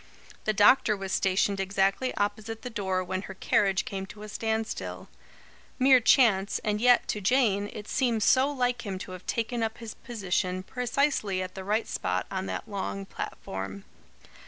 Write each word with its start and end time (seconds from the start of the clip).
The 0.45 0.53
doctor 0.53 0.97
was 0.97 1.11
stationed 1.11 1.59
exactly 1.59 2.11
opposite 2.15 2.63
the 2.63 2.71
door 2.71 3.03
when 3.03 3.21
her 3.21 3.35
carriage 3.35 3.85
came 3.85 4.07
to 4.07 4.23
a 4.23 4.29
standstill; 4.29 5.09
mere 5.77 5.99
chance, 5.99 6.57
and 6.63 6.81
yet, 6.81 7.07
to 7.09 7.21
Jane, 7.21 7.69
it 7.71 7.87
seemed 7.87 8.23
so 8.23 8.49
like 8.49 8.83
him 8.83 8.97
to 8.97 9.11
have 9.11 9.27
taken 9.27 9.61
up 9.61 9.77
his 9.77 9.93
position 9.93 10.63
precisely 10.63 11.43
at 11.43 11.53
the 11.53 11.63
right 11.63 11.87
spot 11.87 12.25
on 12.31 12.47
that 12.47 12.67
long 12.67 13.05
platform. 13.05 13.83